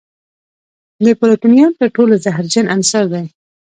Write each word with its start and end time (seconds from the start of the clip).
د 1.05 1.07
پلوتونیم 1.19 1.69
تر 1.79 1.87
ټولو 1.95 2.13
زهرجن 2.25 2.65
عنصر 2.73 3.03
دی. 3.13 3.25